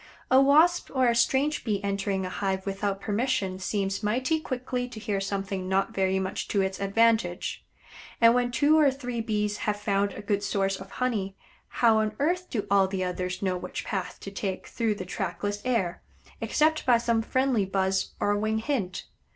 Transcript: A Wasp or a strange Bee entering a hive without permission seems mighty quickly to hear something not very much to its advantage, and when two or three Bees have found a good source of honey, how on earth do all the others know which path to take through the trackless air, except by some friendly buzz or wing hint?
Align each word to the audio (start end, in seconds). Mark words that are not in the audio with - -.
A 0.31 0.41
Wasp 0.41 0.89
or 0.95 1.07
a 1.09 1.15
strange 1.15 1.63
Bee 1.63 1.79
entering 1.83 2.25
a 2.25 2.29
hive 2.29 2.65
without 2.65 2.99
permission 2.99 3.59
seems 3.59 4.01
mighty 4.01 4.39
quickly 4.39 4.87
to 4.89 4.99
hear 4.99 5.21
something 5.21 5.69
not 5.69 5.93
very 5.93 6.17
much 6.17 6.47
to 6.47 6.61
its 6.63 6.79
advantage, 6.79 7.63
and 8.19 8.33
when 8.33 8.49
two 8.49 8.79
or 8.79 8.89
three 8.89 9.21
Bees 9.21 9.57
have 9.57 9.79
found 9.79 10.13
a 10.13 10.23
good 10.23 10.41
source 10.41 10.75
of 10.79 10.89
honey, 10.89 11.35
how 11.67 11.97
on 11.99 12.15
earth 12.17 12.49
do 12.49 12.65
all 12.71 12.87
the 12.87 13.03
others 13.03 13.43
know 13.43 13.55
which 13.57 13.85
path 13.85 14.19
to 14.21 14.31
take 14.31 14.65
through 14.65 14.95
the 14.95 15.05
trackless 15.05 15.61
air, 15.65 16.01
except 16.41 16.83
by 16.83 16.97
some 16.97 17.21
friendly 17.21 17.63
buzz 17.63 18.15
or 18.19 18.35
wing 18.35 18.57
hint? 18.57 19.05